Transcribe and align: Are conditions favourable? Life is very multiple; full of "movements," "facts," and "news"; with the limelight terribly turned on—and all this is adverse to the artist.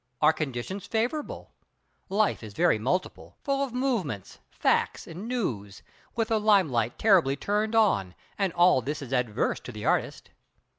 Are 0.19 0.33
conditions 0.33 0.87
favourable? 0.87 1.51
Life 2.09 2.41
is 2.41 2.53
very 2.55 2.79
multiple; 2.79 3.37
full 3.43 3.63
of 3.63 3.71
"movements," 3.71 4.39
"facts," 4.49 5.05
and 5.05 5.27
"news"; 5.27 5.83
with 6.15 6.29
the 6.29 6.39
limelight 6.39 6.97
terribly 6.97 7.35
turned 7.35 7.75
on—and 7.75 8.51
all 8.53 8.81
this 8.81 9.03
is 9.03 9.13
adverse 9.13 9.59
to 9.59 9.71
the 9.71 9.85
artist. 9.85 10.31